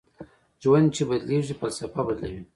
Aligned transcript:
ژوند 0.63 0.87
چې 0.95 1.01
بدلېږي 1.09 1.53
فلسفه 1.61 2.01
بدلوي 2.07 2.41